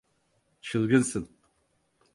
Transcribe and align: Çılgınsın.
Çılgınsın. 0.61 1.29